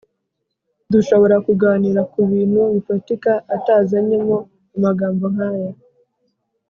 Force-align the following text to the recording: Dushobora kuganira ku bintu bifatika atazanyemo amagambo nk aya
Dushobora 0.93 1.35
kuganira 1.45 2.01
ku 2.11 2.19
bintu 2.31 2.61
bifatika 2.73 3.31
atazanyemo 3.55 4.37
amagambo 4.75 5.23
nk 5.33 5.39
aya 5.49 5.71